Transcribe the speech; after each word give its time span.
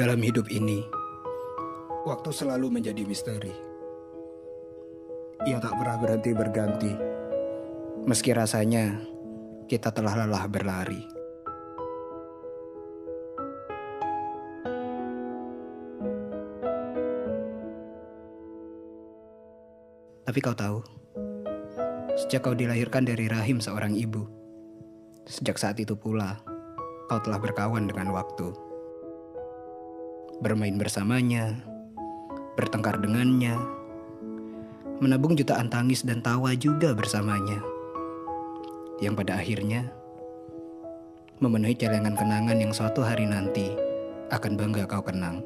Dalam 0.00 0.16
hidup 0.24 0.48
ini, 0.48 0.80
waktu 2.08 2.32
selalu 2.32 2.72
menjadi 2.72 3.04
misteri. 3.04 3.52
Ia 5.44 5.60
tak 5.60 5.76
pernah 5.76 6.00
berhenti 6.00 6.32
berganti, 6.32 6.92
meski 8.08 8.32
rasanya 8.32 8.96
kita 9.68 9.92
telah 9.92 10.24
lelah 10.24 10.48
berlari. 10.48 11.04
Tapi 20.24 20.38
kau 20.40 20.56
tahu, 20.56 20.80
sejak 22.24 22.40
kau 22.40 22.56
dilahirkan 22.56 23.04
dari 23.04 23.28
rahim 23.28 23.60
seorang 23.60 23.92
ibu, 23.92 24.24
sejak 25.28 25.60
saat 25.60 25.76
itu 25.76 25.92
pula 25.92 26.40
kau 27.12 27.20
telah 27.20 27.36
berkawan 27.36 27.84
dengan 27.84 28.16
waktu 28.16 28.69
bermain 30.40 30.72
bersamanya, 30.80 31.52
bertengkar 32.56 32.96
dengannya, 32.96 33.60
menabung 35.04 35.36
jutaan 35.36 35.68
tangis 35.68 36.00
dan 36.00 36.24
tawa 36.24 36.56
juga 36.56 36.96
bersamanya. 36.96 37.60
Yang 39.04 39.14
pada 39.20 39.36
akhirnya 39.36 39.92
memenuhi 41.40 41.76
celengan 41.76 42.16
kenangan 42.16 42.56
yang 42.56 42.72
suatu 42.72 43.04
hari 43.04 43.28
nanti 43.28 43.72
akan 44.32 44.56
bangga 44.56 44.88
kau 44.88 45.04
kenang. 45.04 45.44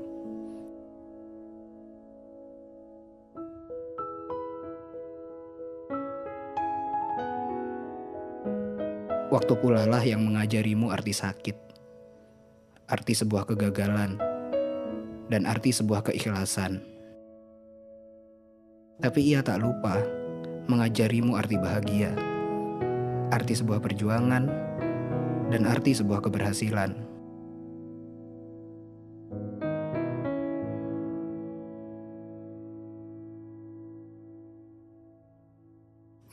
Waktu 9.34 9.58
pula 9.58 9.82
lah 9.90 10.02
yang 10.06 10.22
mengajarimu 10.22 10.94
arti 10.94 11.10
sakit, 11.10 11.58
arti 12.86 13.18
sebuah 13.18 13.50
kegagalan, 13.50 14.33
dan 15.32 15.48
arti 15.48 15.72
sebuah 15.72 16.04
keikhlasan. 16.04 16.80
Tapi 19.00 19.20
ia 19.24 19.40
tak 19.42 19.64
lupa 19.64 19.98
mengajarimu 20.68 21.36
arti 21.36 21.56
bahagia, 21.58 22.12
arti 23.32 23.56
sebuah 23.56 23.82
perjuangan, 23.82 24.44
dan 25.50 25.62
arti 25.68 25.92
sebuah 25.96 26.24
keberhasilan. 26.24 26.94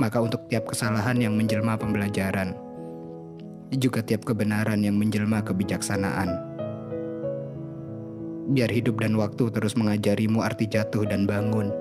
Maka 0.01 0.17
untuk 0.17 0.49
tiap 0.49 0.65
kesalahan 0.65 1.21
yang 1.21 1.37
menjelma 1.37 1.77
pembelajaran, 1.77 2.57
juga 3.77 4.01
tiap 4.01 4.25
kebenaran 4.25 4.81
yang 4.81 4.97
menjelma 4.97 5.45
kebijaksanaan 5.45 6.50
biar 8.51 8.67
hidup 8.67 8.99
dan 8.99 9.15
waktu 9.15 9.47
terus 9.47 9.79
mengajarimu 9.79 10.43
arti 10.43 10.67
jatuh 10.67 11.07
dan 11.07 11.23
bangun. 11.23 11.71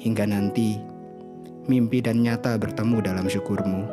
Hingga 0.00 0.24
nanti, 0.24 0.80
mimpi 1.68 2.00
dan 2.00 2.24
nyata 2.24 2.56
bertemu 2.56 3.04
dalam 3.04 3.28
syukurmu. 3.28 3.84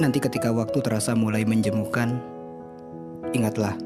Nanti 0.00 0.18
ketika 0.18 0.50
waktu 0.50 0.80
terasa 0.80 1.12
mulai 1.12 1.44
menjemukan, 1.44 2.18
ingatlah 3.36 3.76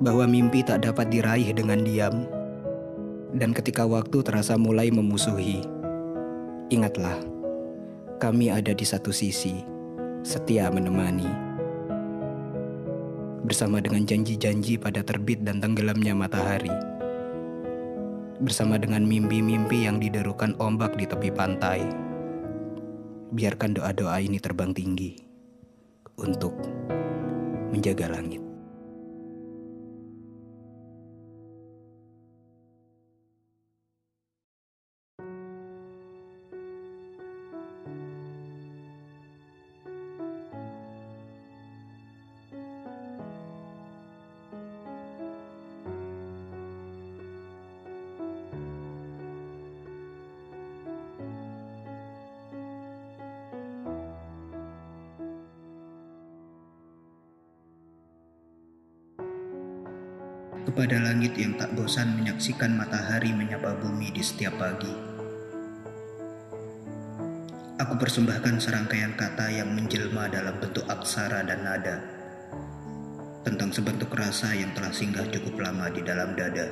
bahwa 0.00 0.24
mimpi 0.24 0.62
tak 0.62 0.86
dapat 0.86 1.10
diraih 1.10 1.50
dengan 1.50 1.82
diam. 1.82 2.24
Dan 3.30 3.54
ketika 3.54 3.86
waktu 3.86 4.26
terasa 4.26 4.58
mulai 4.58 4.90
memusuhi, 4.90 5.62
ingatlah 6.70 7.14
kami 8.18 8.50
ada 8.50 8.74
di 8.74 8.82
satu 8.82 9.14
sisi, 9.14 9.62
setia 10.26 10.66
menemani 10.66 11.49
bersama 13.50 13.82
dengan 13.82 14.06
janji-janji 14.06 14.78
pada 14.78 15.02
terbit 15.02 15.42
dan 15.42 15.58
tenggelamnya 15.58 16.14
matahari. 16.14 16.70
Bersama 18.38 18.78
dengan 18.78 19.02
mimpi-mimpi 19.02 19.90
yang 19.90 19.98
diderukan 19.98 20.54
ombak 20.62 20.94
di 20.94 21.02
tepi 21.02 21.34
pantai. 21.34 21.82
Biarkan 23.34 23.74
doa-doa 23.74 24.22
ini 24.22 24.38
terbang 24.38 24.70
tinggi 24.70 25.18
untuk 26.14 26.54
menjaga 27.74 28.14
langit. 28.14 28.49
Kepada 60.64 61.00
langit 61.00 61.32
yang 61.40 61.56
tak 61.56 61.72
bosan 61.72 62.12
menyaksikan 62.20 62.76
matahari 62.76 63.32
menyapa 63.32 63.72
bumi 63.80 64.12
di 64.12 64.20
setiap 64.20 64.56
pagi. 64.60 64.92
Aku 67.80 67.96
persembahkan 67.96 68.60
serangkaian 68.60 69.16
kata 69.16 69.48
yang 69.48 69.72
menjelma 69.72 70.28
dalam 70.28 70.52
bentuk 70.60 70.84
aksara 70.84 71.40
dan 71.48 71.64
nada 71.64 71.96
tentang 73.40 73.72
sebentuk 73.72 74.12
rasa 74.12 74.52
yang 74.52 74.68
telah 74.76 74.92
singgah 74.92 75.24
cukup 75.32 75.64
lama 75.64 75.88
di 75.88 76.04
dalam 76.04 76.36
dada. 76.36 76.68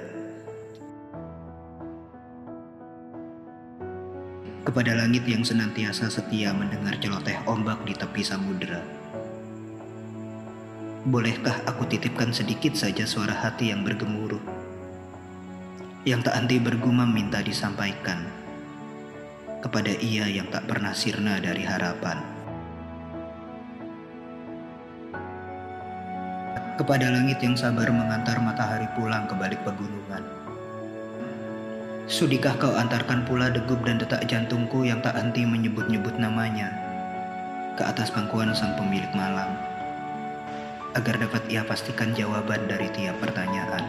Kepada 4.68 4.92
langit 5.00 5.24
yang 5.24 5.40
senantiasa 5.40 6.12
setia 6.12 6.52
mendengar 6.52 7.00
celoteh 7.00 7.40
ombak 7.48 7.88
di 7.88 7.96
tepi 7.96 8.20
samudera 8.20 9.07
Bolehkah 11.06 11.62
aku 11.62 11.86
titipkan 11.86 12.34
sedikit 12.34 12.74
saja 12.74 13.06
suara 13.06 13.30
hati 13.30 13.70
yang 13.70 13.86
bergemuruh? 13.86 14.42
Yang 16.02 16.26
tak 16.26 16.34
henti 16.42 16.58
bergumam 16.58 17.06
minta 17.06 17.38
disampaikan 17.38 18.26
kepada 19.62 19.94
ia 20.02 20.26
yang 20.26 20.50
tak 20.50 20.66
pernah 20.66 20.90
sirna 20.90 21.38
dari 21.38 21.62
harapan. 21.62 22.18
Kepada 26.74 27.14
langit 27.14 27.38
yang 27.46 27.54
sabar 27.54 27.86
mengantar 27.94 28.42
matahari 28.42 28.90
pulang 28.98 29.30
ke 29.30 29.38
balik 29.38 29.62
pegunungan. 29.62 30.26
Sudikah 32.10 32.58
kau 32.58 32.74
antarkan 32.74 33.22
pula 33.22 33.54
degup 33.54 33.86
dan 33.86 34.02
detak 34.02 34.26
jantungku 34.26 34.82
yang 34.82 34.98
tak 34.98 35.14
henti 35.14 35.46
menyebut-nyebut 35.46 36.18
namanya 36.18 36.74
ke 37.78 37.86
atas 37.86 38.10
pangkuan 38.10 38.50
sang 38.50 38.74
pemilik 38.74 39.10
malam? 39.14 39.67
Agar 40.98 41.14
dapat 41.14 41.46
ia 41.46 41.62
pastikan 41.62 42.10
jawaban 42.10 42.66
dari 42.66 42.90
tiap 42.90 43.14
pertanyaan. 43.22 43.86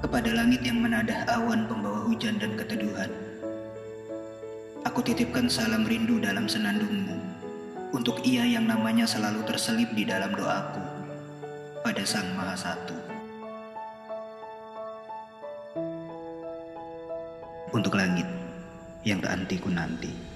Kepada 0.00 0.32
langit 0.32 0.64
yang 0.64 0.80
menadah 0.80 1.28
awan 1.36 1.68
pembawa 1.68 2.00
hujan 2.08 2.40
dan 2.40 2.56
keteduhan, 2.56 3.12
aku 4.88 5.04
titipkan 5.04 5.52
salam 5.52 5.84
rindu 5.84 6.16
dalam 6.16 6.48
senandungmu 6.48 7.20
untuk 7.92 8.24
ia 8.24 8.48
yang 8.48 8.64
namanya 8.64 9.04
selalu 9.04 9.44
terselip 9.44 9.92
di 9.92 10.08
dalam 10.08 10.32
doaku 10.32 10.80
pada 11.84 12.02
Sang 12.08 12.26
Maha 12.40 12.56
Satu. 12.56 12.96
Untuk 17.70 17.94
langit 17.94 18.26
yang 19.04 19.20
tak 19.20 19.44
antiku 19.44 19.68
nanti. 19.68 20.29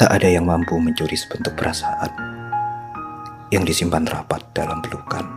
Tak 0.00 0.16
ada 0.16 0.32
yang 0.32 0.48
mampu 0.48 0.80
mencuri 0.80 1.12
sebentuk 1.12 1.60
perasaan 1.60 2.08
yang 3.52 3.68
disimpan 3.68 4.08
rapat 4.08 4.40
dalam 4.56 4.80
pelukan. 4.80 5.28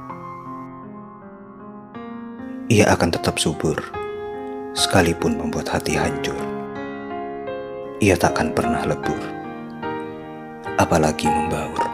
Ia 2.72 2.96
akan 2.96 3.12
tetap 3.12 3.44
subur, 3.44 3.76
sekalipun 4.72 5.36
membuat 5.36 5.68
hati 5.68 6.00
hancur. 6.00 6.53
Ia 8.04 8.20
takkan 8.20 8.52
pernah 8.52 8.84
lebur, 8.84 9.16
apalagi 10.76 11.24
membaur. 11.24 11.88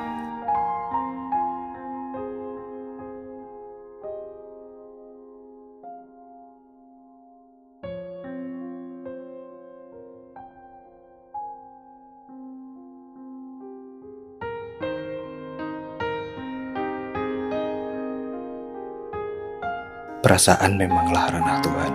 Perasaan 20.25 20.73
memanglah 20.73 21.38
ranah 21.38 21.61
Tuhan. 21.61 21.94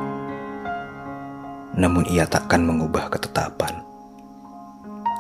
Namun 1.82 2.06
ia 2.06 2.31
takkan 2.31 2.62
mengubah 2.62 3.11
ketetapan. 3.11 3.94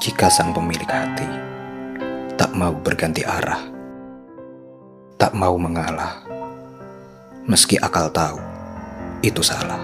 Jika 0.04 0.28
sang 0.28 0.52
pemilik 0.52 0.84
hati 0.84 1.24
tak 2.36 2.52
mau 2.52 2.76
berganti 2.76 3.24
arah, 3.24 3.64
tak 5.16 5.32
mau 5.32 5.56
mengalah, 5.56 6.20
meski 7.48 7.80
akal 7.80 8.12
tahu 8.12 8.36
itu 9.24 9.40
salah. 9.40 9.80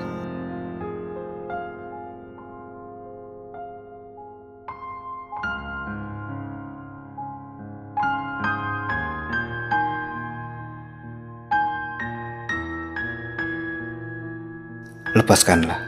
Lepaskanlah, 15.17 15.81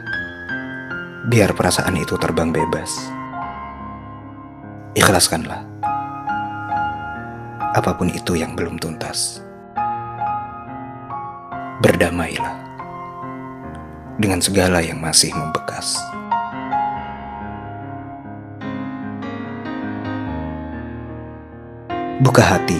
biar 1.29 1.53
perasaan 1.53 2.01
itu 2.01 2.17
terbang 2.17 2.49
bebas. 2.49 3.21
Ikhlaskanlah, 4.93 5.65
apa 7.73 7.91
pun 7.97 8.13
itu 8.13 8.37
yang 8.37 8.53
belum 8.53 8.77
tuntas. 8.77 9.41
Berdamailah 11.81 12.53
dengan 14.21 14.37
segala 14.37 14.85
yang 14.85 15.01
masih 15.01 15.33
membekas. 15.33 15.97
Buka 22.21 22.45
hati 22.45 22.77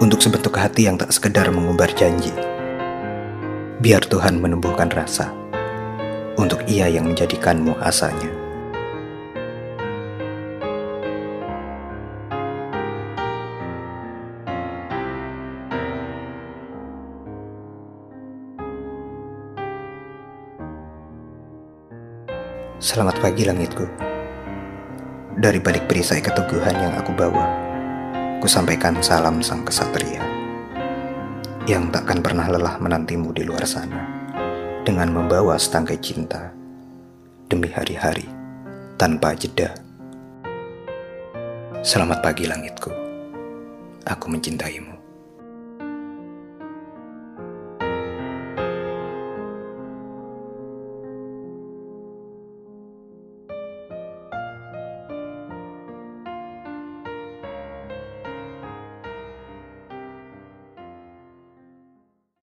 untuk 0.00 0.24
sebentuk 0.24 0.56
hati 0.56 0.88
yang 0.88 0.96
tak 0.96 1.12
sekedar 1.12 1.52
mengumbar 1.52 1.92
janji 1.92 2.32
biar 3.84 4.00
Tuhan 4.08 4.40
menumbuhkan 4.40 4.88
rasa 4.88 5.28
untuk 6.40 6.64
ia 6.64 6.88
yang 6.88 7.04
menjadikanmu 7.04 7.76
asanya. 7.84 8.41
Selamat 22.82 23.22
pagi 23.22 23.46
langitku. 23.46 23.86
Dari 25.38 25.62
balik 25.62 25.86
perisai 25.86 26.18
keteguhan 26.18 26.74
yang 26.74 26.98
aku 26.98 27.14
bawa, 27.14 27.46
ku 28.42 28.50
sampaikan 28.50 28.98
salam 28.98 29.38
sang 29.38 29.62
kesatria 29.62 30.18
yang 31.70 31.94
takkan 31.94 32.18
pernah 32.18 32.50
lelah 32.50 32.82
menantimu 32.82 33.30
di 33.30 33.46
luar 33.46 33.62
sana 33.70 34.02
dengan 34.82 35.14
membawa 35.14 35.54
setangkai 35.54 36.02
cinta 36.02 36.50
demi 37.46 37.70
hari-hari 37.70 38.26
tanpa 38.98 39.38
jeda. 39.38 39.78
Selamat 41.86 42.18
pagi 42.18 42.50
langitku, 42.50 42.90
aku 44.10 44.26
mencintaimu. 44.26 44.91